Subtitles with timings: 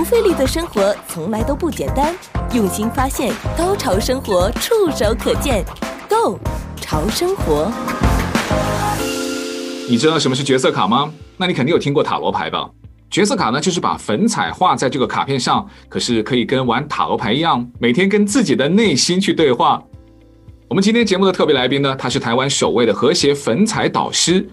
[0.00, 2.16] 不费力的生活从来都不简单，
[2.54, 5.62] 用心发现，高潮生活触手可见
[6.08, 6.40] Go
[6.76, 7.70] 潮生活。
[9.86, 11.12] 你知道什么是角色卡吗？
[11.36, 12.66] 那你肯定有听过塔罗牌吧？
[13.10, 19.82] 角色卡呢，就是把粉彩画在这个卡片上，可是可以跟玩塔罗牌一样，每天跟自己的内心去对话。
[20.66, 24.48] 我们今天节目的特别来宾呢，他是台湾首位的和谐粉彩导师。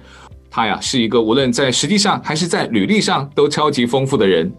[0.52, 4.52] 他呀是一个无论在实际上还是在履历上都超级丰富的人。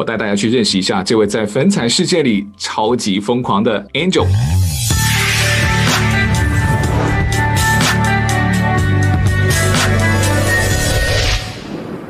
[0.00, 4.26] 我带大家去认识一下这位在粉彩世界里超级疯狂的 Angel。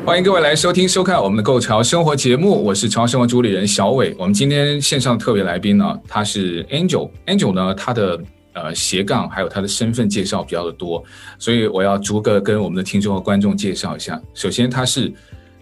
[0.06, 4.14] 欢迎各位来收听收看我们的《购潮生活》节目，我是潮生活主理人小伟。
[4.16, 7.10] 我们今天线上的特别来宾呢，他是 Angel。
[7.26, 8.20] Angel 呢，他的。
[8.52, 11.02] 呃，斜杠还有他的身份介绍比较的多，
[11.38, 14.20] 所以我要逐个跟我们的听众和观众介绍一下。
[14.34, 15.10] 首先，他是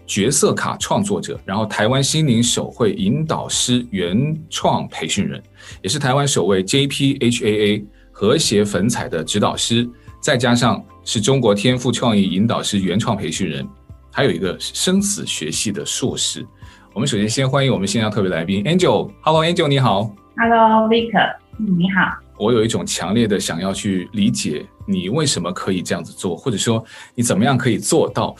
[0.09, 5.39] 角色卡创作者，然后台湾心灵手绘引导师原创培训人，
[5.83, 9.87] 也是台湾首位 JPHAA 和谐粉彩的指导师，
[10.19, 13.69] 再加上是中国天赋创意引导师原创培训人，
[14.11, 16.43] 还有一个生死学系的硕士。
[16.91, 19.11] 我们首先先欢迎我们线上特别来宾 Angel。
[19.21, 20.09] Hello，Angel，你好。
[20.37, 21.11] Hello，Vic，
[21.59, 22.17] 你好。
[22.39, 28.35] 我有一种强烈的想要去理解你为什么可以这样子做，或者说你怎么样可以做到。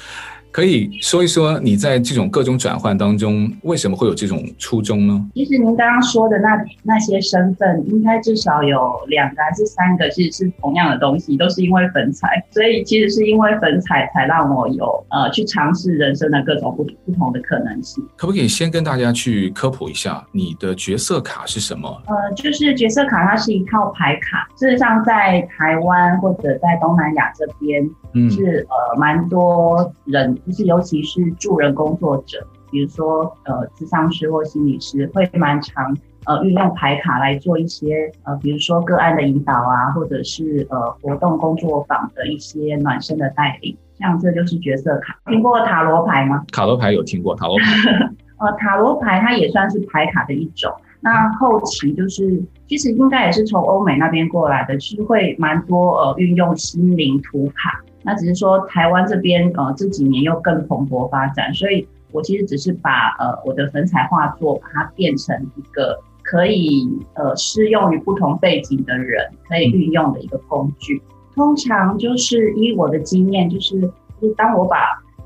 [0.51, 5.29] 可以说一说你在这种各种转换当中，为什么会有这种初衷呢？
[5.35, 18.03] 其实您刚刚说的那那些身份，应该至少有两个还是三个，其实是同样的东西，都是因为粉彩，所以其实是因为粉彩才让我有呃去尝试人生的各种不不同的可能性。
[18.17, 21.87] 可不可以先跟大家去科普一下你的角色卡是什么？
[22.07, 30.38] 呃，就是角色卡，它是一套牌卡，事实上在台湾或者在东南亚这边，嗯，是呃蛮多人。
[30.45, 35.95] 就是尤其是助人工作者，比如说呃，咨商师或心理师，会蛮常
[36.25, 45.17] 呃运用牌卡来做一些呃，比如说个案的引导啊，或者是呃活动工作坊的一些暖身的带领，像这就是角色卡。
[45.27, 46.43] 听过塔罗牌吗？
[46.51, 47.65] 塔罗牌有听过，塔罗牌。
[48.39, 50.71] 呃，塔罗牌它也算是牌卡的一种。
[51.01, 57.81] 那后期就是其实应该也是从欧美那边过来的，是会蛮多呃运用心灵图卡。
[58.03, 71.01] 那只是说台湾这边呃这几年又更蓬勃发展，所以我其实只是把呃我的粉彩画作把它变成一个可以呃适用于不同背景的人可以运用的一个工具。
[71.35, 73.79] 通常就是以我的经验，就是
[74.21, 74.77] 就是当我把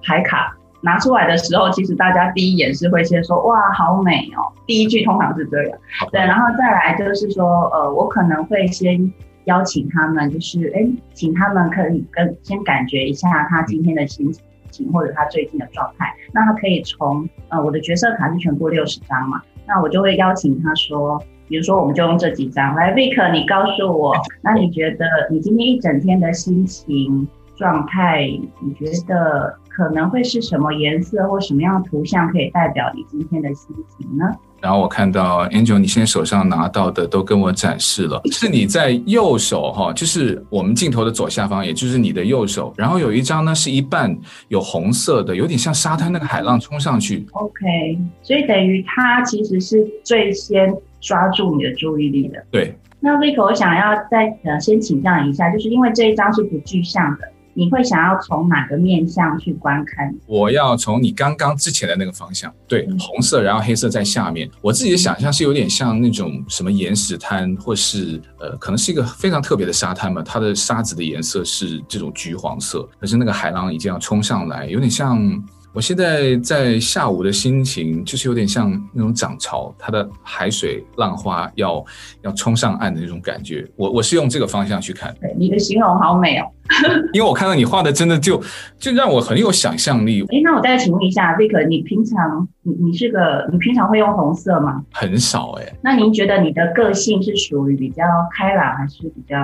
[0.01, 5.77] 牌卡拿出来的时候，其实大家第一眼是会先说哇好美哦，第一句通常是这样，
[6.11, 9.13] 对，然后再来就是说呃我可能会先。
[9.45, 14.31] 邀请他们，就是哎，请他们可以跟先感觉一下他今天的心
[14.71, 16.13] 情，或者他最近的状态。
[16.33, 28.25] 那他可以从呃我的角色卡是全部六十张嘛，那我就会邀请他说，比如说我们就用这几张来，Vic，你告诉我，那你觉得你今天一整天的心情状态，
[28.61, 34.33] 你觉得可能会是什么颜色或什么样的图像可以代表你今天的心情呢？
[34.63, 42.73] 然后我看到 Angel，你现在手上拿到的都跟我展示了，是你在右手哈，就是我们镜头的左下方，也就是你的右手。
[42.77, 47.27] 然后有一张呢是一半有红色的，有点像沙滩那个海浪冲上去。
[47.33, 52.41] OK，所以等于它其实是最先抓住你的注意力的。
[52.49, 52.73] 对。
[53.01, 57.27] 那 Vic，我想要再呃先请教一下，就是因为这一张是不具象的。
[57.53, 60.13] 你会想要从哪个面向去观看？
[60.25, 64.49] 我要从你刚刚之前的那个方向，对，嗯、红色，然后黑色在下面。
[64.61, 70.21] 我自己的想象是有点像那种什么岩石滩，或是呃，可能是一个非常特别的沙滩嘛。
[70.23, 75.43] 它的沙子的颜色是这种橘黄色，可是那个海浪已经要冲上来，有点像。
[75.73, 81.83] 我现在在下午的心情，就是有点像那种涨潮，它的海水浪花要
[82.21, 83.67] 要冲上岸的那种感觉。
[83.75, 85.13] 我我是用这个方向去看。
[85.35, 86.45] 你的形容好美哦，
[87.11, 88.39] 因为我看到你画的真的就
[88.77, 90.21] 就让我很有想象力。
[90.29, 94.83] 哎，那我再请问一下，Vick，你平常你你是个你平常会用红色吗？
[94.91, 95.73] 很少哎。
[95.81, 98.03] 那您觉得你的个性是属于比较
[98.37, 99.37] 开朗，还是比较？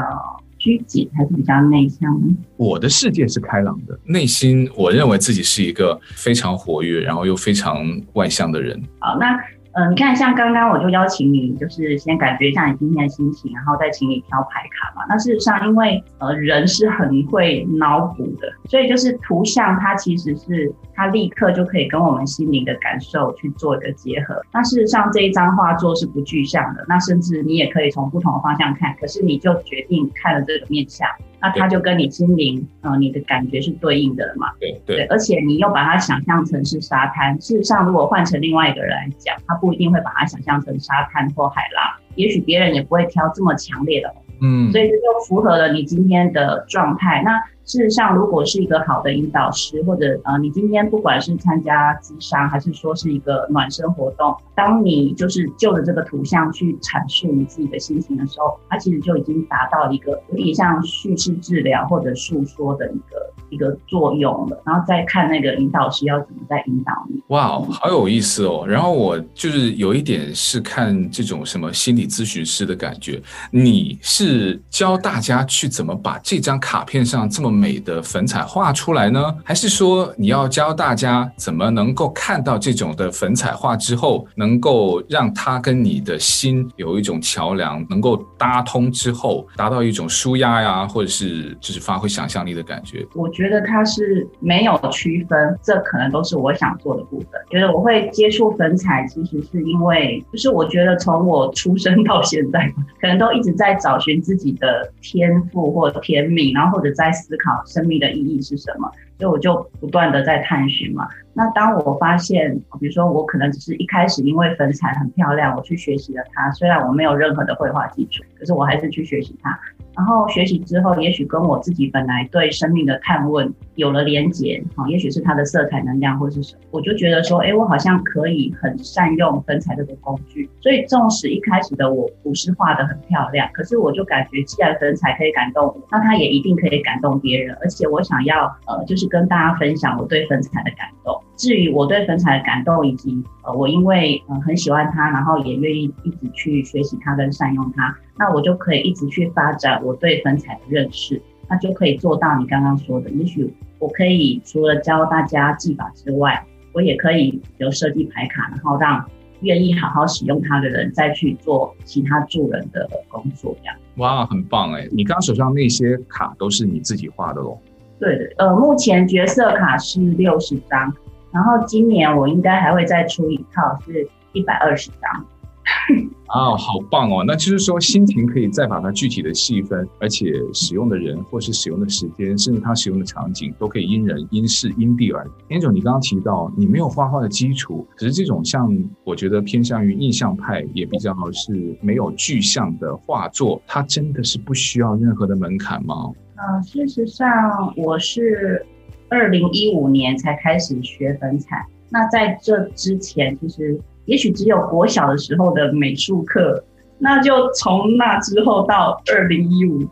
[0.59, 2.35] 拘谨还是比较内向呢？
[2.57, 7.83] 我的世界是开朗的，内心我认为自己是一个非常活跃，然后又非常
[8.13, 8.79] 外向的人。
[8.99, 9.35] 好，那。
[9.73, 15.05] 嗯、你看，像刚刚我就邀请你，就是先感觉一下你今天的心情，然后再请你挑牌卡嘛。
[15.07, 24.41] 那事实上，因为呃人是很会脑补的，所以就是图像它其实是它立刻就可以跟我们心灵的感受去做一个结合。
[24.51, 31.07] 那事实上这一张画作是不具象的，那甚至你也可以从不同的方向看，可是你就决定看了这个面相。
[31.41, 34.47] 那它就跟你心灵呃你的感觉是对应的了嘛。
[34.59, 44.13] 对对，对，而且你又把它想象成是沙滩，事实上如果换成另外一个人来讲，他不一定会把它想象成沙滩或海浪，也许别人也不会挑这么强烈的。
[44.41, 47.21] 嗯，所以这就符合了你今天的状态。
[47.23, 63.29] 那事实上，如果是一个好的引导师，或者呃，你今天不管是参加咨商，还是说是一个暖身活动，当你就是就着这个图像去阐述你自己的心情的时候，它其实就已经达到一个有点像叙事治疗或者诉说的一个。
[63.51, 67.19] 一个作用了，然后再看那个引导师要怎么再引导你。
[67.29, 68.63] 哇，wow，好有意思哦！
[68.67, 73.19] 然后我就是有一点是看这种什么心理咨询师的感觉。
[73.49, 79.35] 你是教大家去怎么把这张卡片上这么美的粉彩画出来呢？
[79.43, 93.05] 还是说你要教大家怎么能够看到这种的粉彩画之后，能够让它跟你的心有一种桥梁，能够搭通之后，达到一种舒压呀，或者是就是发挥想象力的感觉？
[93.15, 93.27] 我。
[93.39, 97.29] 觉得它是没有区分，这可能都是我想做的部分。
[97.49, 102.69] 觉得我会接触粉彩，其实是因为，就是我觉得从我出生到现在，
[102.99, 108.91] 可能都一直在找寻自己的天赋或天命，然后或者在思考生命的意义是什么。
[109.19, 111.07] 所以我就不断的在探寻嘛。
[111.33, 119.57] 那当我发现，比如说我可能只是一开始因为粉彩很漂亮，我去学习了它，虽然我没有任何的绘画基础，可是我还是去学习它。
[119.95, 130.49] 然后学习之后，也许跟我自己本来对生命的探问有了连结，啊，也许是它的色彩能量或是什么，我就觉得说，哎，我好像可以很善用粉彩这个工具。
[130.61, 137.55] 所以，纵使一开始的我不是画得很漂亮，可是我就感觉，既然粉彩可以感动我，那它也一定可以感动别人。
[137.61, 141.19] 而且，我想要呃，就是跟大家分享我对粉彩的感动。
[141.35, 147.95] 至于我对粉彩的感动，以及呃，我因为呃很喜欢它，然后也愿意一直去学习它跟善用它。
[148.17, 153.09] 那我就可以一直去发展我对粉彩的认识，那就可以做到你刚刚说的。
[153.11, 159.03] 也许我可以除了教大家技法之外，我也可以有设计牌卡，然后让
[159.39, 163.55] 愿意好好使用它的人再去做其他助人的工作。
[163.61, 163.75] 这样。
[163.95, 164.87] 哇，很棒哎！
[164.91, 167.57] 你刚刚手上那些卡都是你自己画的喽？
[167.99, 170.93] 对的，呃，目前角色卡是六十张，
[171.31, 175.25] 然后今年我应该还会再出一套，是一百二十张。
[176.25, 177.23] 啊，好棒哦！
[177.27, 185.53] 那就是说，心情可以再把它具体的细分，而且使用的人或是使用的时间，甚至它使用的场景，都可以因人、因事、因地而异。
[185.53, 196.11] Angel，你刚刚提到你没有画画的基础，可是这种像我觉得偏向于印象派，也比较是没有具象的画作，它真的是不需要任何的门槛吗？
[196.39, 198.65] 呃，事实上，我是
[199.09, 203.79] 二零一五年才开始学粉彩，那在这之前，其实。
[204.05, 206.63] 也许只有国小的时候的美术课，
[206.97, 209.87] 那就从那之后到二零一五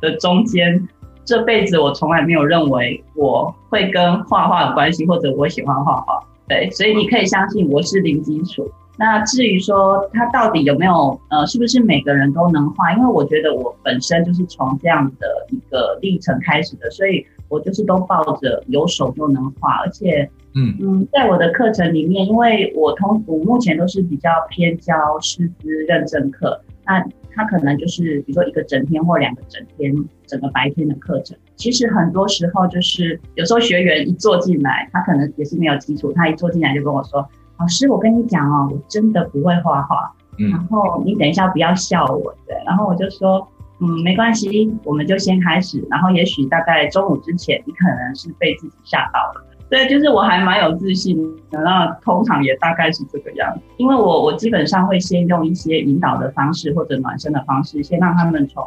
[0.00, 0.88] 的中间，
[1.22, 6.18] 这辈子我从来没有认为我会跟画画有关系，或者我喜欢画画。
[6.48, 8.70] 对，所以你可以相信我是零基础。
[8.98, 12.92] 那至于说他到底有没有，呃，是不是每个人都能画？
[12.92, 20.28] 因为我觉得我本身就是从这样的一个历程开始的，所以我就是都抱着有手就能画，而且。
[20.54, 29.94] 嗯嗯，在我的课程里面，因为我通我目前都是比较偏教师资认证课，那他可能就是比如说一个整天或两个整天，
[30.26, 31.36] 整个白天的课程。
[31.54, 37.24] 其实很多时候就是有时候学员一坐进来，他可能也是没有基础，他一坐进来就跟我说
[37.58, 42.56] ：“老师，我跟你讲哦，我真的不会画画。”嗯，然后你等一下不要笑我，对。
[42.64, 43.46] 然后我就说
[43.80, 45.84] ：“嗯，没关系，我们就先开始。
[45.90, 58.64] 然后也许大概中午之前，你可能是被自己吓到了。”对，就是我还蛮有自信的，那通常也大概是这个样子，因为我我基本上会先用一些引导的方式或者暖身的方式，先让他们从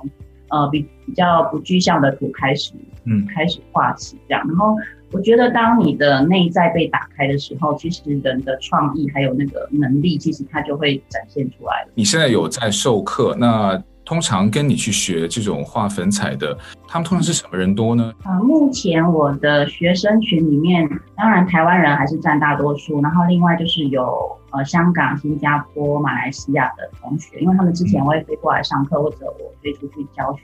[0.49, 2.73] 呃比比较不具象的图开始，
[3.05, 4.45] 嗯，开始画起这样。
[4.47, 4.75] 然后
[5.11, 11.91] 我觉得当你的内在被打开的时候，其实人的创意还有那个能力，其实它就会展现出来了。
[11.95, 13.81] 你现在有在授课，那？
[14.03, 18.11] 通常跟你去学这种画粉彩的，他们通常是什么人多呢？
[18.23, 30.41] 啊、呃，目前我的学生群里面，当然台湾人还是占大多数，然后另外就是有呃香港、新加坡、马来西亚的同学，因为他们之前我会飞过来上课，嗯、或者我飞出去教学，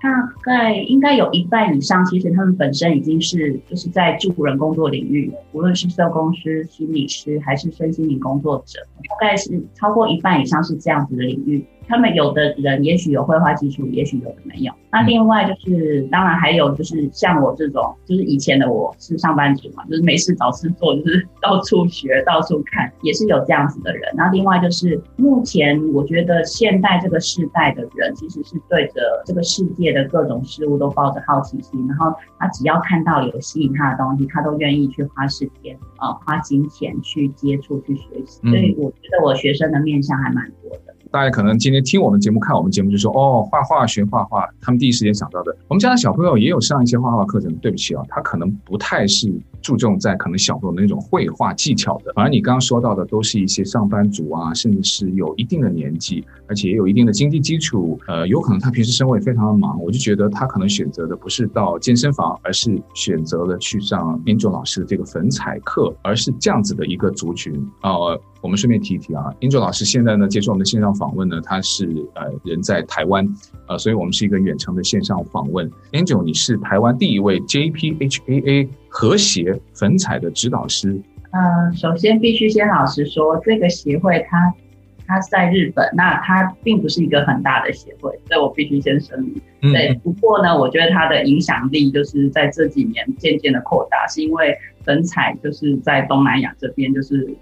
[0.00, 0.10] 大
[0.42, 8.78] 概应该有一半以上，其实他们本身已经是就是在助人工作领域，无论是社工师、心理师还是身心灵工作者，
[9.08, 11.64] 大概是超过一半以上是这样子的领域。
[11.88, 14.72] 他们有的人也许有绘画基础，也许有的没有。
[14.90, 24.02] 那另外就是，当然还有就是像我这种，就是以前的我是上班族嘛，就是没事找事做，就是到处学、到处看，也是有这样子的人。
[24.14, 38.40] 那另外就是，目前我觉得现代这个世代的人，其实是对着这个世界的各种事物都抱着好奇心，然后他只要看到有吸引他的东西，他都愿意去花时间啊、呃，花金钱去接触、去学习。
[38.42, 40.87] 所以我觉得我学生的面向还蛮多的。
[41.10, 45.56] 大家可能今天听我们节目、看我们节目，就说哦，画画学画画，他们第一时间想到的。
[45.66, 52.12] 我们家的小朋友也有上一些画画课程，对不起啊，他可能不太是注重在可能小朋友的那种绘画技巧的。
[52.14, 57.98] 反而你刚刚说到的，都是一些上班族啊，甚至是有一定的年纪，而且也有一定的经济基础。
[58.06, 67.92] 呃，有可能他平时生活也非常的忙，我就觉得他可能选择的不是到健身房，而是选择了去上英卓老师的这个粉彩课，而是这样子的一个族群啊。
[68.40, 73.26] 我们顺便提一提啊英卓老师现在呢接受我们的线上访问呢，他是呃人在台湾，
[73.68, 75.70] 呃，所以我们是一个远程的线上访问。
[75.92, 80.90] Angel，你是台湾第一位 JPHAA 和谐粉彩的指导师。
[81.30, 84.52] 嗯、呃，首先必须先老实说，这个协会它
[85.06, 89.40] 它在日本，那它并不是一个很大的协会，所以我必须先声明。
[89.62, 97.34] 嗯、对，不过呢，我觉得它的影响力就是在这几年渐渐的扩大，是因为粉彩就是在东南亚这边就是。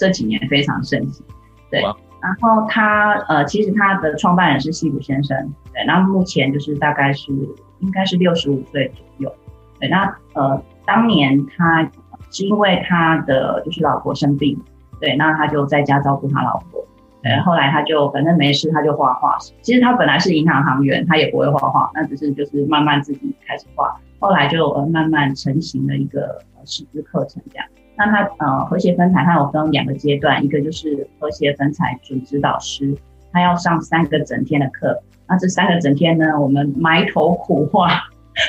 [0.00, 1.22] 这几年非常盛行，
[1.70, 1.82] 对。
[2.22, 5.36] 然后他呃，其实他的创办人是西谷先生，
[5.72, 5.82] 对。
[5.86, 7.32] 那目前就是大概是
[7.78, 9.34] 应该是六十五岁左右，
[9.78, 9.88] 对。
[9.88, 11.82] 那呃，当年他
[12.30, 14.60] 是因为他的就是老婆生病，
[15.00, 16.84] 对，那他就在家照顾他老婆，
[17.22, 17.40] 对。
[17.40, 19.38] 后来他就反正没事，他就画画。
[19.62, 27.66] 其实他本来是银行行员，他也不会画画，那只是就是慢慢自己开始画，后来就呃慢慢成型了一个呃师资课程这样。
[28.00, 32.96] 那它呃和谐粉彩它有分两个阶段，一个就是和谐粉彩准指导师，
[33.30, 34.98] 他要上三个整天的课。
[35.28, 37.90] 那这三个整天呢，我们埋头苦画，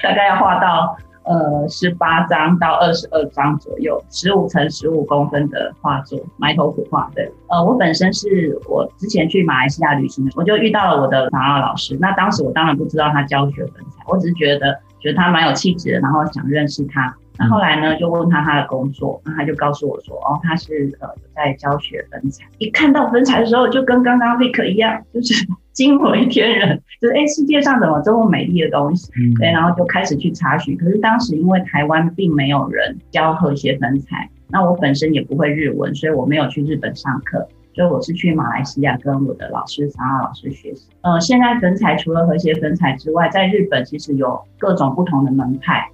[0.01, 7.11] 大概要画到呃十八张到二十二张左右，十五乘十五公分的画作，埋头苦画。
[7.13, 11.97] 对，呃，我本身是我之前去马来西亚旅行，我就遇到了我的长奥老师。
[11.99, 17.13] 那当时我当然不知道他教学粉彩，我只是觉得觉得他蛮有气质的，然后想认识他。
[17.41, 22.45] 那后来呢，就问他他的工作，那他就告诉我说，哦，他是呃在教学粉彩。
[22.59, 25.33] 一看到粉彩的时候，就跟刚刚 Vic 一样，就是
[25.71, 29.11] 惊为天人， 就是哎，世界上怎么这么美丽的东西？
[29.17, 30.77] 嗯、对，然后就开始去查询。
[30.77, 40.89] 可是当时因为台湾并没有人教和谐粉彩，那我本身也不会日文，所以我没有去日本上课，所以我是去马来西亚跟我的老师长奥老师学习。
[41.01, 45.89] 呃，现在粉彩除了和谐粉彩之外，在日本其实有各种不同的门派。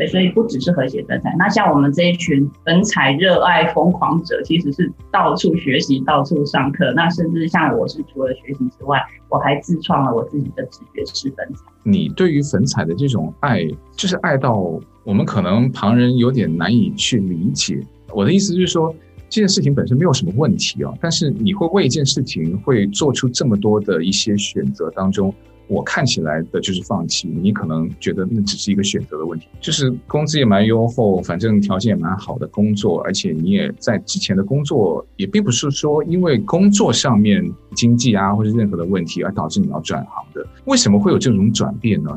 [0.00, 6.90] 对，所以不只是和谐粉彩，那像我们这一群粉彩热爱疯狂者，其实是到处学习、到处上课。
[6.96, 11.66] 那甚至像我是除了学习之外，我还自创了我自己的直觉式粉彩。
[11.82, 13.62] 你对于粉彩的这种爱，
[13.94, 17.78] 就是爱到我们可能旁人有点难以去理解。
[18.14, 18.94] 我的意思就是说，
[19.28, 25.34] 这件事情本身没有什么问题哦，但是你会为一件事情会做出这么多的一些选择当中。
[25.70, 42.10] 我看起来的就是放弃，你可能觉得那只是一个选择的问题，就是工资也蛮优厚，反正条件也蛮好的工作，而且你也在之前的工作也并不是说因为工作上面经济啊或者任何的问题而导致你要转行的，为什么会有这种转变呢？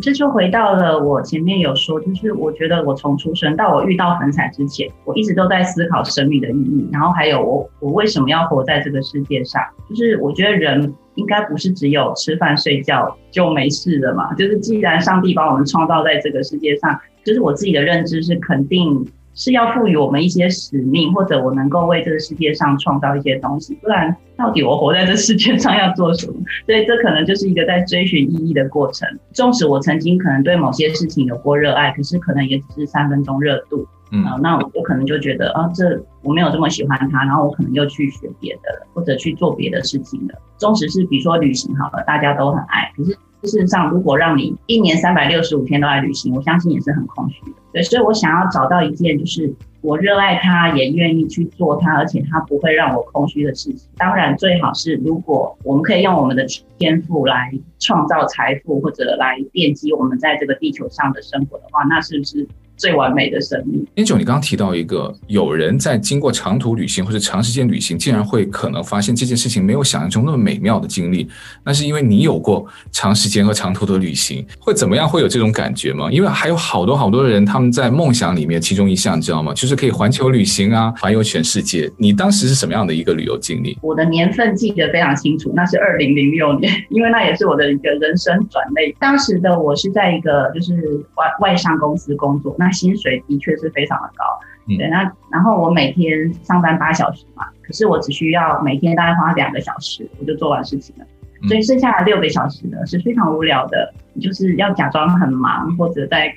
[0.00, 10.94] 这就回到了我前面有说，就是我觉得我从出生到我遇到粉彩之前，我一直都在思考生命的意义，然后还有我我为什么要活在这个世界上，就是我觉得人。
[11.14, 14.32] 应该不是只有吃饭睡觉就没事了嘛？
[14.34, 26.34] 就是既然上帝把我们创造在这个世界上，就是我自己的认知是肯定是要赋予我们一些使命，或者我能够为这个世界上创造一些东西，不然到底我活在这世界上要做什么？
[26.66, 29.08] 所以这可能就是一个在追寻意义的过程。
[29.32, 33.86] 纵使我曾经可能对某些事情有过热爱，可是可能也只是三分钟热度。
[34.14, 40.34] 嗯、那我可能就觉得啊，这我没有这么喜欢他，然后我可能又去学别的了，或者去做别的事情了。
[40.58, 43.10] 纵使是比如说旅行好了，大家都很爱，可是
[43.42, 47.56] 事实上，如果让你一年三百六十五天都来旅行，我相信也是很空虚的。
[47.72, 49.52] 对，所以我想要找到一件就是
[49.82, 53.90] 我热爱它，也愿意去做它，而且它不会让我空虚的事情。
[53.96, 56.46] 当然，最好是如果我们可以用我们的
[56.78, 62.48] 天赋来创造财富，或者来奠基我们在这个地球上的生活的话，那是不是？
[62.76, 63.86] 最完美的生命。
[63.96, 71.28] Angel，你刚刚提到一个，有人在经过长途旅行或者长时间旅行，竟然会可能发现这件事情没有想象中那么美妙的经历，
[71.64, 75.08] 那是因为你有过长时间和长途的旅行，会怎么样？
[75.08, 76.10] 会有这种感觉吗？
[76.10, 79.52] 因为还有好多好多的人，他们在梦想里面，其中一项你知道吗？
[79.54, 81.90] 就是可以环球旅行啊，环游全世界。
[81.96, 83.78] 你当时是什么样的一个旅游经历？
[83.82, 88.94] 我的年份记得非常清楚，那是二零零六年， 因为那也是我的一个人生转类。
[88.98, 90.74] 当时的我是在一个就是
[91.14, 94.24] 外外商公司工作，那薪水的确是非常的高。
[94.66, 101.04] 嗯、对，那然后我每天上班八小时嘛，可是我只需要每天大概花两个小时，我就做完事情了。
[101.42, 106.28] 嗯、所以剩下的六个小时呢是非常无聊的，就是要假装很忙，或者在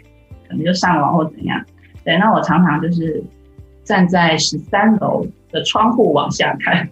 [0.49, 1.63] 可能就上网或怎样。
[2.03, 3.23] 对，那我常常就是
[3.83, 6.89] 站在十三楼的窗户往下看，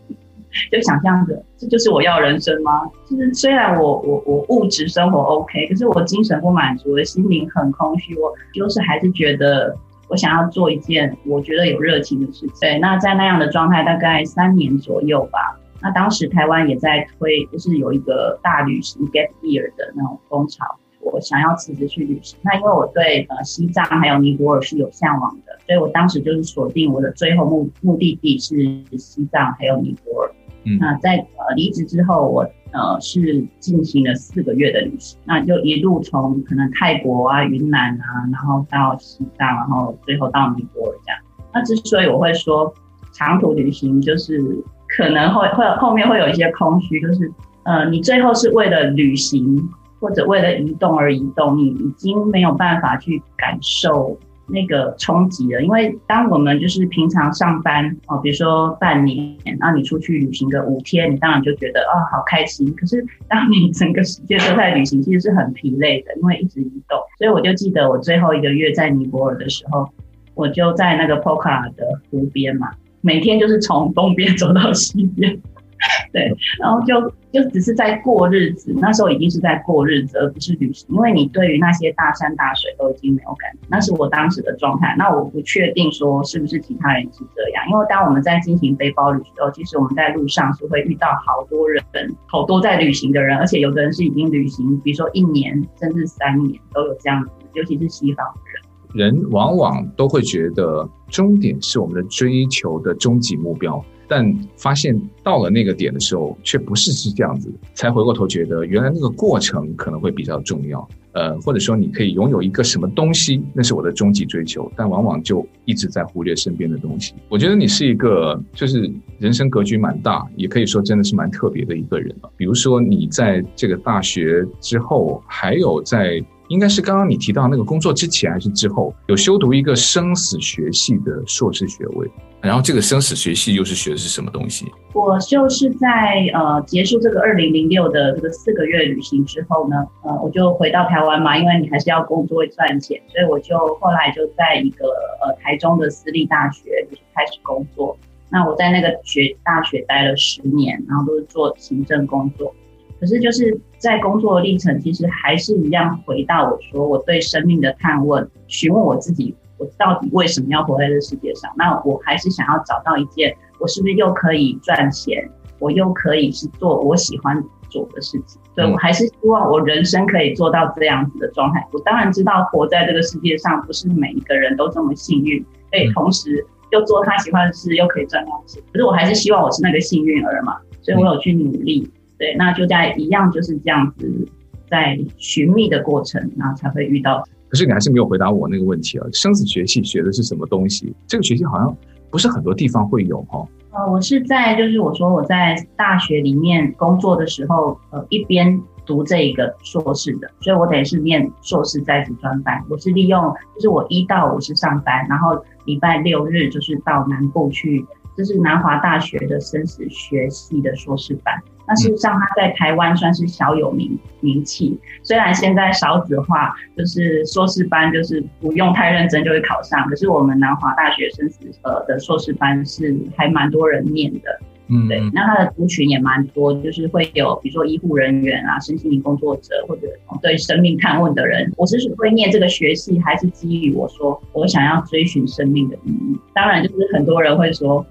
[0.72, 2.82] 就想象着这就是我要人生吗？
[3.10, 9.76] 就是虽然我我我物质生活 OK，可是我精神不满足，我的心灵很空虚，我就是还是觉得。
[10.08, 12.52] 我想要做一件我觉得有热情的事情。
[12.62, 15.60] 对，那在那样的状态大概三年左右吧。
[15.82, 20.64] 那当时台湾也在推，就是有一个大旅行 gap year 的那种风潮。
[21.00, 22.38] 我想要辞职去旅行。
[22.44, 28.56] 那因为我对呃西藏还有尼泊尔是有向往的，所以我当时就是锁定我的最后目目的地是
[29.00, 30.32] 西藏还有尼泊尔。
[30.66, 32.46] 嗯，那在呃离职之后，我。
[32.76, 41.22] 呃，是进行了四个月的旅行，那就一路从可能泰国啊、云南啊，然后到西藏，然后最后到尼泊尔这样。
[41.54, 42.74] 那之所以我会说
[43.14, 44.42] 长途旅行，就是
[44.90, 47.32] 可能会会后面会有一些空虚，就是
[47.64, 49.70] 呃，你最后是为了旅行
[50.02, 54.20] 或者为了移动而移动，你已经没有办法去感受。
[54.48, 62.74] 那个冲击了，因为当我们就是平常上班哦，比如说半年，然后你出去旅行个五天，你当然就觉得啊、哦、好开心。
[62.76, 67.00] 可是当你整个时间都在旅行，其实是很疲累的，因为一直移动。
[67.18, 69.90] 所以我就记得我最后一个月在尼泊尔的时候，
[70.36, 72.72] 我就在那个波卡的湖边嘛，
[73.02, 75.40] 每天就是从东边走到西边。
[76.12, 77.00] 对，然后就
[77.32, 84.96] 就只是在过日子，那时候已经是在过日子，而不是旅行，因为你对于那些大山大水都已经没有感觉，那是我当时的状态。
[84.98, 91.84] 那我不确定说是不是其他人是这样，因为当我们在进行背包旅行的时候，其实我们在路上是会遇到好多人，
[92.26, 98.62] 好多在旅行的人，而且有的人是已经旅行，比如说一年甚至三年都有这样子，尤其是西方的人。
[98.96, 103.84] 人往往都会觉得终点是我们的追求的终极目标。
[104.08, 110.88] 但发现到了那个点的时候，却不是是这样子，才回过头觉得原来那个过程可能会比较重要。
[111.14, 117.14] 呃，或者说你可以拥有一个什么东西，那是我的终极追求，但往往就一直在忽略身边的东西。
[117.30, 122.30] 我觉得你是一个就是人生格局蛮大，也可以说真的是蛮特别的一个人了。
[122.36, 126.22] 比如说你在这个大学之后，还有在。
[126.48, 132.10] 应该是刚刚你提到那个工作之前还是之后，有修读一个生死学系的硕士学位，
[132.42, 134.66] 然后这个生死学系又是学的是什么东西？
[134.94, 144.86] 我就是在呃结束这个二零零六的这个四个月旅行之后呢，呃，我就回到台湾嘛，因为你还是要工作赚钱，所以我就后来就在一个
[145.22, 147.98] 呃台中的私立大学就是开始工作。
[148.30, 152.54] 那我在那个学大学待了十年，然后都是做行政工作。
[153.00, 161.52] 可是就是在工作的历程，其实还是一样回到我说我对生命的探问，询问我自己，我到底为什么要活在这世界上？
[161.58, 165.30] 那我还是想要找到一件，我是不是又可以赚钱，
[165.60, 168.42] 我又可以是做我喜欢做的事情？
[168.56, 171.68] 所以我还是希望我人生可以做到这样子的状态。
[171.74, 178.64] 我当然知道活在这个世界上，不是每一个人都这么幸运，可以同时又做他喜欢的事，又可以赚到钱。
[178.72, 181.92] 可是我还是希望我是那个幸运儿嘛，所以我有去努力。
[182.18, 184.28] 对，那就在一样就是这样子，
[184.70, 187.24] 在寻觅的过程，然后才会遇到。
[187.48, 189.08] 可是你还是没有回答我那个问题啊！
[189.14, 190.94] 生死学系学的是什么东西？
[191.08, 191.76] 这个学系好像
[192.10, 193.48] 不是很多地方会有哈。
[193.72, 202.62] 呃，我是在就是我说我在大学里面工作的时候，呃，一边读这个硕士的，所以我等于是念硕士在职专班。
[202.70, 211.34] 我是利用就是我一到五是上班，然后礼拜六日就是到南部去，这是南华大学的生死学系的硕士班。
[211.68, 214.80] 那事实上，他在台湾算是小有名名气。
[215.02, 224.40] 虽然现在少子化，就是硕士班就是不用太认真就会考上，可是我们南华大学生死呃的硕士班是还蛮多人念的。
[224.68, 225.02] 嗯，对。
[225.12, 229.88] 那他的族群也蛮多，就是会有比如说医护人员啊、身心灵工作者或者
[230.22, 231.52] 对生命探问的人。
[231.58, 236.16] 我之所以会念这个学系，还是基于我说我想要追寻生命的意义。
[236.36, 237.84] 当然，就是很多人会说。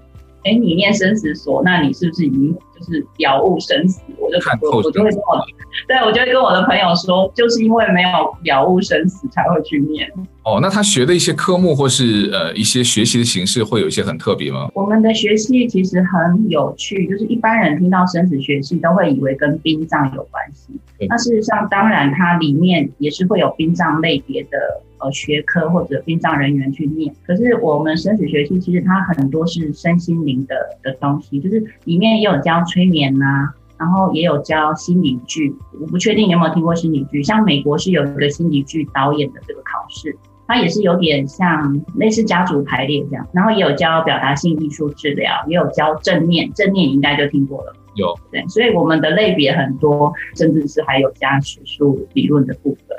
[0.45, 4.01] 哎，你念生死锁，那你是不是已经就是了悟生死？
[4.17, 4.37] 我就
[4.69, 5.45] 我我就会跟我，
[5.87, 8.09] 对，我就会跟我的朋友说，就是因为没有
[8.43, 10.11] 了悟生死才会去念。
[10.43, 14.69] 哦，那他学的一些科目或是呃一些学习的形式会有一些很特别吗？
[14.75, 20.73] 我们的学系其实很有趣，就是一般人听到生死学系都会以为跟殡葬有关系。
[21.09, 24.57] 那事实上，当然它里面也是会有殡葬类别的
[24.99, 27.13] 呃学科或者殡葬人员去念。
[27.25, 33.53] 可是我们生死学系其实它很多是身心灵的的东西，就是里面也有教催眠呐、啊。
[33.77, 37.21] 然后也有教心理剧，我不确定你有没有听过心理剧。
[37.21, 43.27] 像美国是有一个心理剧导演的这个考试，它也是有点像类似家族排列这样。
[43.33, 47.75] 然后也有教表达性艺术治疗，也有教正念，正念应该就听过了。
[47.95, 52.97] 有，对，所以我们的类别很多，甚至是还有加学术理论的部分。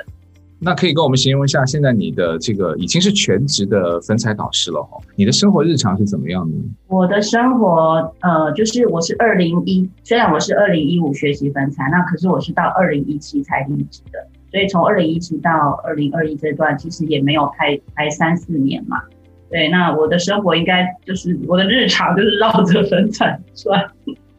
[0.59, 6.55] 那可以跟我们形容一下，现在你的这个已经是全职的粉彩导师了哈，你的生活日常是怎么样的？
[6.87, 14.19] 我的生活，呃，就是我是二零一，虽然我是二零一五学习粉彩，那可是我是到二零一七才离职的，
[14.51, 15.51] 所以从二零一七到
[15.83, 19.01] 二零二一这段，其实也没有太才三四年嘛。
[19.49, 23.89] 对，那我的生活应该就是我的日常就是绕着粉彩转。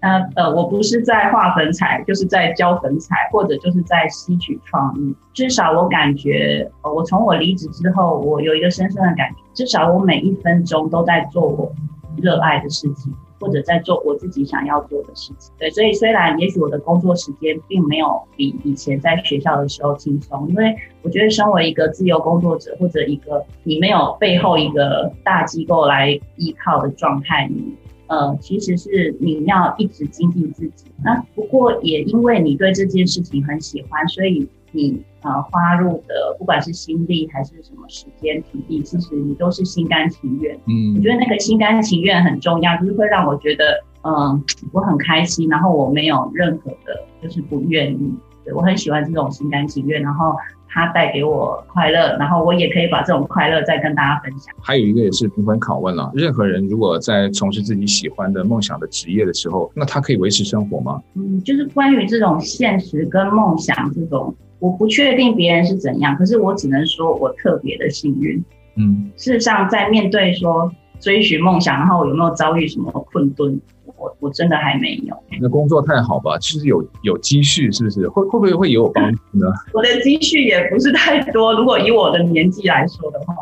[0.01, 5.13] 那呃，我不是在画粉彩，就是在教粉彩，或者就是在吸取创意。
[5.33, 11.73] 至少我感觉，呃，我从我离职之后，我有一个深深的感觉，至少我每一分钟都在做我
[12.17, 15.53] 热爱的事情，或者在做我自己想要做的事情。
[15.59, 27.75] 对，所以虽然也许我的工作时间并没有比以前在学校的时候轻松，因为我觉得身为一个自由工作者，或者一个你没有背后一个大机构来依靠的状态，你。
[28.09, 30.87] 呃，其实是你要一直精进自己。
[31.05, 40.59] 那不过也因为你对这件事情很喜欢，所以你呃花入的不管是心力还是什么时间体力，其实你都是心甘情愿。
[40.67, 44.43] 嗯，我觉得那个心甘情愿很重要，就是会让我觉得嗯、呃、
[44.73, 48.13] 我很开心，然后我没有任何的就是不愿意。
[48.49, 50.35] 对，我很喜欢这种心甘情愿，然后。
[50.71, 54.55] 它带给我快乐，然后我也可以把这种快乐再跟大家分享。
[54.61, 61.01] 还有一个也是灵魂拷问了：任何人如果在从事自己喜欢的梦想的职业的时候，那他可以维持生活吗？
[61.15, 68.45] 嗯，就是关于这种现实跟梦想这种，我不确定别人是怎样，可是我只能说我特别的幸运。
[68.77, 73.59] 嗯，事实上在面对说追寻梦想，然后有没有遭遇什么困顿？
[73.99, 75.17] 我我真的还没有。
[75.41, 76.39] 那工作太好吧？
[76.39, 78.09] 其实有有积蓄，是不是？
[78.09, 79.47] 会会不会会有帮助呢？
[79.75, 81.53] 我的积蓄也不是太多。
[81.55, 83.35] 如果以我的年纪来说的话，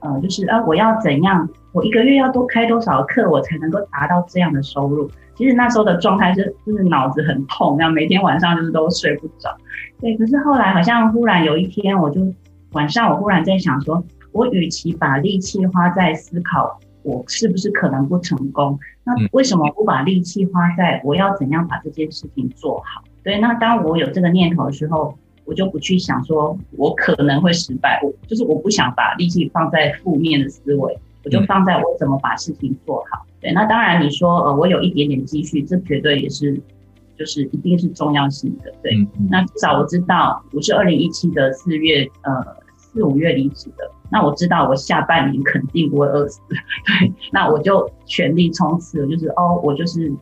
[0.00, 1.48] 呃，就是啊，我要怎样？
[1.72, 5.10] 我一个月要多开多少课，我才能够达到这样的收入？
[5.34, 9.56] 其实那时候的状态是，就是脑子很痛，然后每天晚上就是都睡不着。
[10.00, 12.20] 对，可是后来好像忽然有一天，我就
[12.72, 16.78] 晚上我忽然在想说，我与其把力气花在思考。
[17.02, 18.78] 我是不是可能不成功？
[19.04, 23.02] 那为什么不把力气花在我要怎样把这件事情做好？
[23.22, 33.26] 对，那当我有这个念头的时候，我就不去想说我可能会失败，我就是我不想把力气放在负面的思维，我就放在我怎么把事情做好。
[33.40, 36.60] 对，那当然你说呃，我有一点点积蓄，这绝对也是
[37.18, 38.72] 就是一定是重要性的。
[38.82, 38.92] 对，
[39.28, 42.61] 那至少我知道我是二零一七的四月呃
[42.92, 43.90] 四五月离职的。
[44.10, 50.12] 那我知道我下半年肯定不会饿死，对，那我就全力冲刺，就是哦，我就是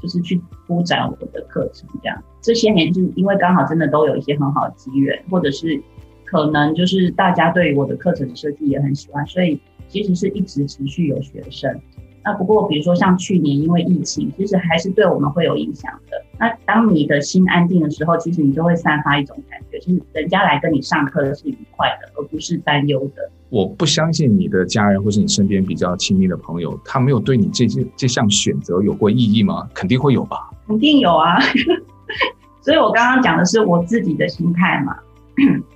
[0.00, 2.22] 就是去铺展我的课程这样。
[2.40, 5.82] 这些年就是因为刚好真的都有一些很好的机缘，或者是
[6.24, 11.78] 可能就是大家对于我的课程设计也很喜欢，所以其实是一直持续有学生。
[12.22, 16.22] 那不过，比如说像去年因为疫情，其实还是对我们会有影响的。
[16.38, 23.30] 那当你的心安定的时候，其实你就会散发一种感觉，就是人家来跟你上课的是愉快的，而不是担忧的。
[23.48, 29.66] 我不相信你的家人或是你身边比较亲密的朋友，他没有对你这些这项选择有过异议吗？
[29.72, 30.50] 肯定会有吧？
[30.66, 31.38] 肯定有啊。
[32.60, 34.94] 所以我刚刚讲的是我自己的心态嘛。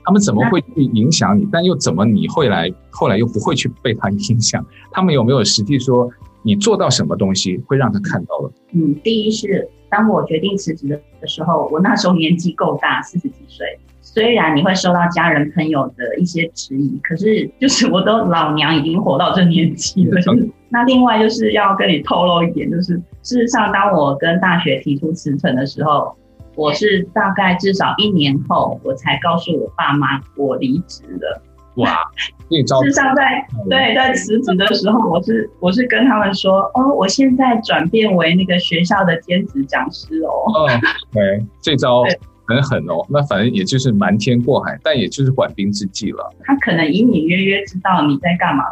[0.04, 1.48] 他们怎么会去影响你？
[1.50, 4.62] 但又怎么你会来后来又不会去被他影响？
[4.92, 6.10] 他们有没有实际说？
[6.44, 8.52] 你做到什么东西会让他看到了？
[8.72, 13.66] 嗯，第一是当我决定辞职的的时候，我那时候年纪够大，四十几岁。
[14.02, 20.20] 虽然你会受到家人朋友的一些质疑，可是就是我都老娘已经活到这年纪了。
[20.32, 26.14] 嗯、 那另外就是要跟你透露一点，就是事实上，当我跟大学提出辞呈的时候，
[26.54, 31.42] 我是大概至少一年后，我才告诉我爸妈我离职了。
[31.76, 31.98] 哇，
[32.50, 40.30] 事实上在对在辞职的时候，我是我是跟他们说，哦，我现在转变为那个学校的兼职讲师哦。
[40.68, 40.80] 嗯，
[41.12, 42.02] 对，这招
[42.46, 43.04] 很狠哦。
[43.08, 46.32] 那反正也就是瞒天过海，但也就是缓兵之计了。
[46.44, 48.64] 他可能隐隐约约知道你在干嘛，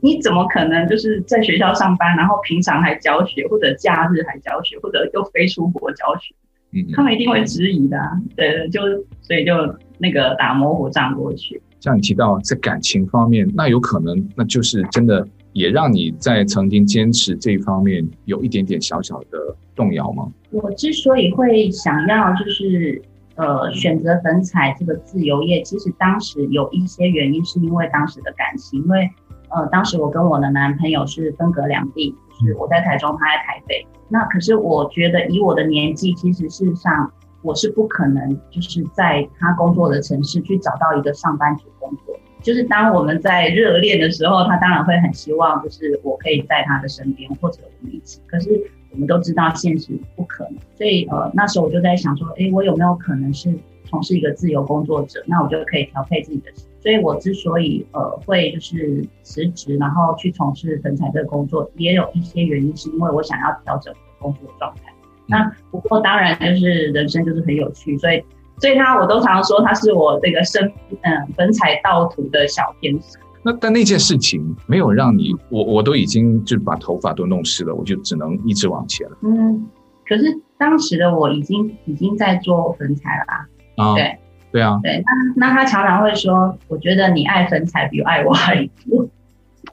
[0.00, 6.34] 你怎么可能就是在学校上班，然后平常还教学，或者假日还教学，或者又飞出国教学？
[6.72, 8.80] 嗯，他们一定会质疑的、啊，对，就
[9.22, 9.52] 所以就
[9.98, 11.60] 那个打模糊仗过去。
[11.80, 20.28] 像你提到在感情方面，那有可能那就是真的也让你在曾经坚持这一方面有一点点小小的动摇吗？
[20.50, 23.00] 我之所以会想要就是
[23.36, 29.08] 呃选择粉彩这个自由业，其实当时有一些原因，是因为当时的感情，因为
[29.50, 33.86] 呃当时我跟我的男朋友是分隔两地，就是我在台中，他在台北。
[34.08, 37.12] 那可是我觉得以我的年纪，其实事实上。
[37.42, 42.18] 我是不可能就是在他工作的城市去找到一个上班族工作。
[42.40, 48.20] 就是当我们在热恋的时候，他当然会很希望，就是我可以在他的身边，或者我们一起。
[48.26, 48.48] 可是
[48.90, 53.52] 我们都知道现实不可能，所以呃那时候我就在想说，诶，我有没有可能是
[53.84, 55.22] 从事一个自由工作者？
[55.26, 56.52] 那我就可以调配自己的。
[56.80, 64.92] 所以我之所以呃会就是辞职，然后去从事粉彩这个工作，也有一些原因，是因为我想要调整工作状态。
[65.28, 68.24] 那不过当然就是人生就是很有趣，所以
[68.58, 70.66] 所以他我都常常说他是我这个生
[71.02, 73.18] 嗯粉彩盗图的小天使。
[73.42, 79.16] 那但那件事情没有让你我我都已经就把头发都弄湿了，我就只能一直往前了。
[79.22, 79.68] 嗯，
[80.06, 80.24] 可是
[80.58, 83.46] 当时的我已经已经在做粉彩了啊。
[83.76, 84.18] 啊，对
[84.50, 85.02] 对啊，对。
[85.36, 89.08] 那那他常常会说，我觉得你爱粉彩比爱我还多。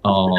[0.03, 0.29] 哦。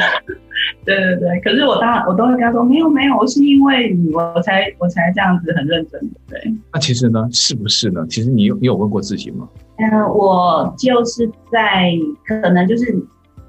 [0.85, 6.19] 对对对，可是我当然我都会跟他说，没有没有，是因为你我才我才这样子很认真的。
[6.29, 8.05] 对，那其实呢，是不是呢？
[8.09, 9.47] 其实你有你有问过自己吗？
[9.77, 11.91] 嗯，我就是在
[12.25, 12.97] 可能就是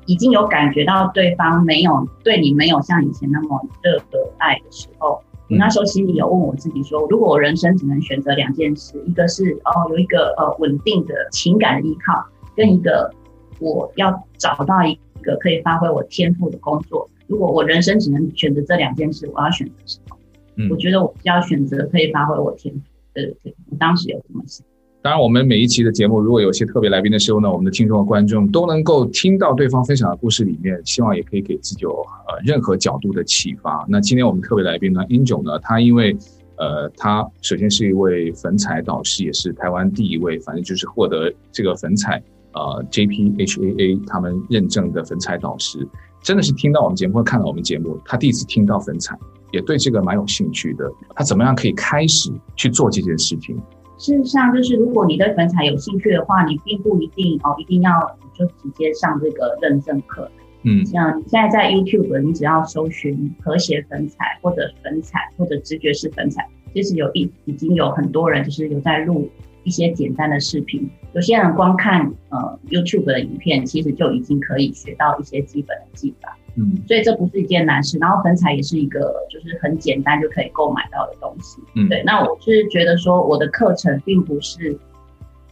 [0.07, 13.11] 已经有感觉到对方没有对你没有像以前那么热的爱的时候，我那时候心里有问我自己说，如果我人生只能选择两件事，一个是哦有一个呃稳定的情感的依靠，跟一个
[13.59, 17.09] 我要找到一个可以发挥我天赋的工作。
[17.27, 20.17] 如果我人生只能选择这两件事，我要选择什么？
[20.57, 22.81] 嗯，我觉得我要选择可以发挥我天赋。
[23.13, 24.67] 对对对，我当时有这么想。
[25.01, 31.91] 当然，我们每一期的节目，如果有些特别来宾的时候呢，我们的听众和观众都能够听到对方分享的故事里面，希望也可以给自己有
[32.27, 33.87] 呃任何角度的启发。
[33.89, 36.17] 那今天我们特别来宾呢，Angel 呢，他因为
[36.57, 42.21] 呃，他首先是一位粉彩导师，也是台湾第一位，反正就是获得这个粉彩
[42.59, 45.87] 呃 JPHAA 他们认证的粉彩导师。
[46.21, 49.17] 真的是听到我们节目或看到我们节目，他第一次听到粉彩，
[49.53, 50.91] 也对这个蛮有兴趣的。
[51.15, 53.57] 他怎么样可以开始去做这件事情？
[53.99, 57.93] 事实上，就是如果你对粉彩有兴趣的话，你并不一定哦，一定要
[58.35, 60.29] 就直接上这个认证课。
[60.65, 66.45] 嗯，像你现在在 YouTube，你只要搜寻和谐粉彩或者粉彩或者直觉式粉彩，
[66.75, 69.31] 其实有一已经有很多人就是有在录
[69.69, 70.89] 一些简单的视频。
[71.13, 77.99] 有些人光看呃 YouTube 的影片，其实就已经可以学到一些基本的技法，嗯，所以这不是一件难事。
[77.99, 82.03] 然后粉彩也是一个就是很简单就可以购买到的东西，嗯，对。
[82.07, 84.79] 那我是觉得说我的课程并不是，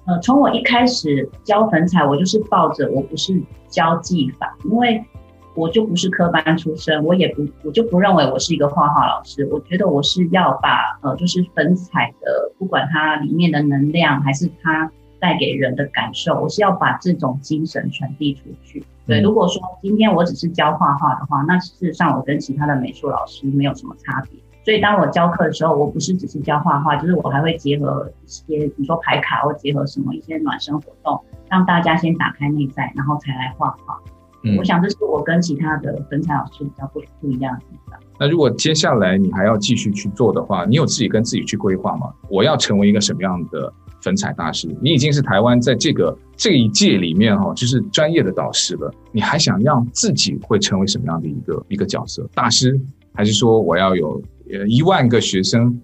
[0.07, 5.05] 呃，从我一开始教粉彩，我就是抱着我不是教技法，因为。
[5.57, 9.49] 我就不是科班出身，我也不，我就不认为我是一个画画老师。
[9.51, 18.85] 我觉得我是要把呃，就是粉彩的，不管它里面的能量，还是它带给人的感受，我是要把这种精神传递出去。
[19.07, 24.39] 对，如果说今天我只是教画画的话，那事实上我跟其他的美术老师没有什么差别。
[24.65, 33.97] 所以当我教课的时候，我不是只是教画画，就是我还会结合一些，比如说排卡，或结合什么一些暖身活动，让大家先打开内在，然后才来画画。
[34.57, 37.99] 我想这是我跟其他的粉彩老师比较不不一样的地方。
[38.19, 42.13] 那如果接下来你还要继续去做的话，你有自己跟自己去规划吗？
[42.29, 44.69] 我要成为一个什么样的粉彩大师？
[44.81, 48.93] 你已经是台湾在这个这一届里面哈，就是专业的导师了。
[49.13, 52.29] 你还想让自己会成为什么样的一个一个角色？
[52.35, 52.81] 大师，
[53.13, 55.81] 还是说我要有呃一万个学生？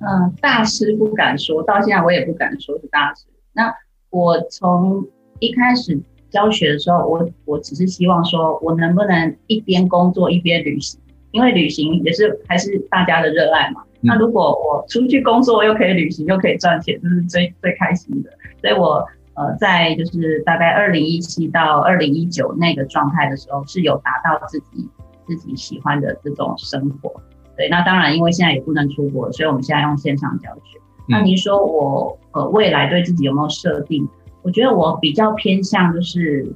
[0.00, 3.26] 嗯，大师不敢说，到现在我也不敢说是大师。
[3.52, 3.72] 那
[4.10, 5.06] 我从
[5.40, 6.00] 一开始。
[6.34, 10.98] 教学的时候，我我只是希望说，我能不能一边工作一边旅行，
[11.30, 13.82] 因为旅行也是还是大家的热爱嘛。
[14.00, 18.30] 嗯、那如果我出去工作又可以旅行又可以赚钱，这是最最开心的。
[18.60, 24.88] 所以我呃在就是大概二零一七到二零一九那个状态的时候，是有达到自己
[25.28, 27.12] 自己喜欢的这种生活。
[27.56, 30.78] 对，那当然因为现在也不能出国，所以我们现在用线上教学。
[31.06, 34.08] 嗯、那您说我呃未来对自己有没有设定？
[34.44, 36.46] 我觉得我比较偏向，就是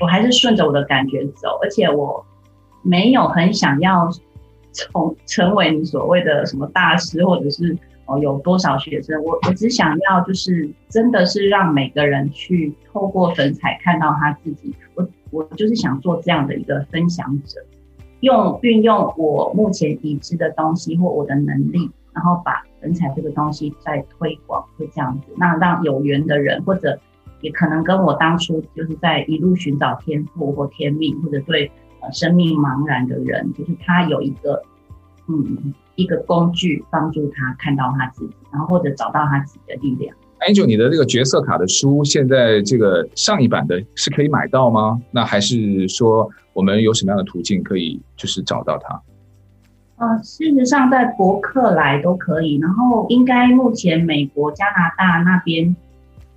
[0.00, 2.24] 我还是顺着我的感觉走，而且我
[2.82, 4.10] 没有很想要
[4.72, 7.76] 从成为你所谓的什么大师，或者是
[8.06, 17.60] 哦有多少学生，我我只想要就是真的是让每个人去透过粉彩看到他自己，我我就是想做这样的一个分享者，
[18.20, 26.98] 用运用我目前已知的东西或我的能力，然后把粉彩这个东西再推广，就这样子，那让有缘的人，或者
[27.44, 34.62] 也可能跟我当初就是在一路寻找天赋或天命，或者对呃生命茫然的人，就是他有一个
[35.28, 40.16] 嗯一个工具帮助他看到他自己，然后或者找到他自己的力量。
[40.48, 44.98] Angel，你的这个角色卡的书，现在这个上一版的是可以买到吗？
[45.10, 49.02] 那还是说我们有什么样的途径可以就是找到它？
[49.96, 55.74] 呃，事实上在博客来都可以，然后应该目前美国、加拿大那边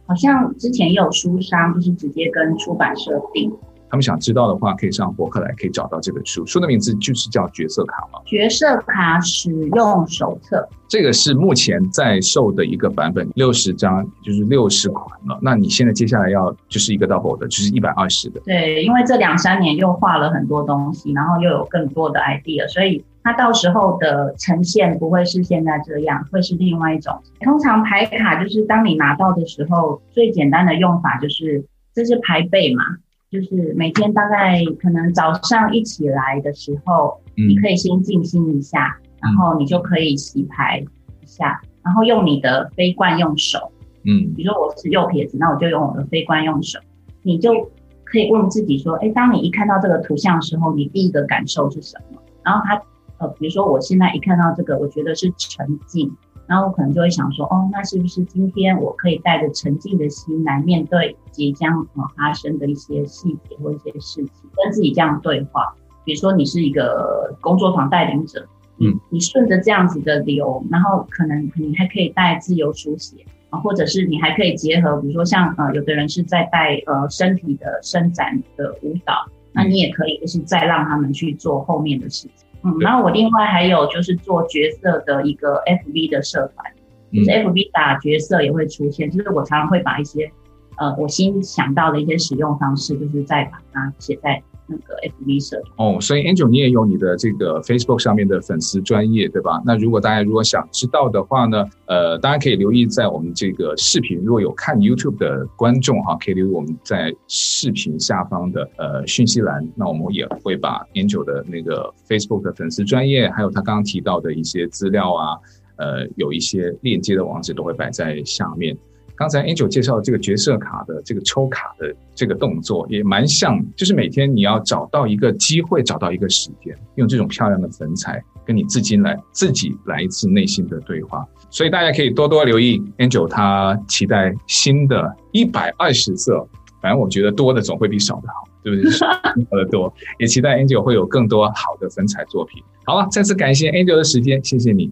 [0.07, 3.51] 好像之前也有书商，就是直接跟出版社订。
[3.89, 6.45] 他们想知道的话，可以上博客来，可以找到这本书。
[6.45, 8.19] 书的名字就是叫《角色卡》吗？
[8.25, 15.39] 角色卡使用手册，这个是目前在售的一个版本，六十张，就是六十款了。
[15.41, 18.41] 那你现在接下来要就是一个 double 的，就是一百二十的。
[18.41, 27.13] 对，因为这两三年又画了很多东西，然后又有更多的 idea，所以它到时候的呈现不会是现在这样，会是另外一种。
[27.41, 32.83] 通常牌卡就是当你拿到的时候，最简单的用法就是这是牌背嘛。
[33.29, 43.73] 就是每天大概可能早上一起来的时候，嗯、你可以先静心一下，然后你就可以洗牌一下，然后用你的非惯用手，
[44.05, 46.79] 嗯，比如说我是右撇子，那我就用我的非惯用手，
[47.23, 47.69] 你就
[48.05, 52.21] 可以问自己说，哎，当你一看到这个图像的时候，你第一个感受是什么？
[52.45, 52.81] 然后他，
[53.19, 56.15] 呃，比如说我现在一看到这个，我觉得是沉静。
[56.47, 65.75] 然后我可能就会想说，哦，那是不是今天我可以带着沉静的心来面对即将呃发生的一些细节或一些事情，跟自己这样对话。
[66.05, 68.47] 比如说你是一个工作坊带领者，
[68.79, 79.13] 嗯，你顺着这样子的流，然后可能你还可以带自由书写啊，或者是你还可以结合，比如说像呃有的人是在带呃身体的伸展的舞蹈，
[79.51, 82.46] 那你也可以就是再让他们去做后面的事情。
[82.63, 86.71] 嗯，然后我另外还有就是做角色的一个 FB 的社团，
[87.11, 90.31] 就是 FB 打角色也会出现，就是我常常会把一些
[90.77, 94.41] 呃我新想到的一些使用方式，就是再把它写在。
[94.67, 99.61] 那个 FB 社哦，所以 Angel 你也有你的这个 Facebook 上面的粉丝专业对吧？
[99.65, 115.37] 那如果大家如果想知道的话呢，呃，大家可以留意在我们这个视频，如果有看 YouTube 的观众哈，可以留意我们在视频下方的呃讯息栏，那我们也会把 Angel 的那个 Facebook 的粉丝专业，还有他刚刚提到的一些资料啊，
[115.77, 118.77] 呃，有一些链接的网址都会摆在下面。
[119.17, 131.25] 刚才 Angel 介绍的这个角色卡的这个抽卡的这个动作也蛮像，就是每天你要找到一个机会，找到一个时间，用这种漂亮的粉彩跟你自己来自己来一次内心的对话。
[131.49, 136.47] 所以大家可以多多留意 Angel，他期待新的一百二十色，
[136.79, 138.91] 反正我觉得多的总会比少的好，对不对？
[138.93, 139.07] 少
[139.51, 142.61] 的多，也期待 Angel 会有更多好的粉彩作品。
[142.85, 144.91] 好了，再次感谢 Angel 的时间，谢谢你。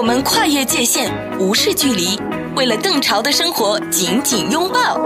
[0.00, 2.18] 我们跨越界限，无视距离，
[2.56, 4.98] 为了邓超的生活紧紧拥抱。